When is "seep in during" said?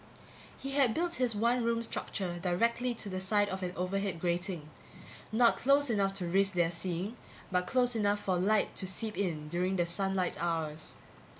8.87-9.75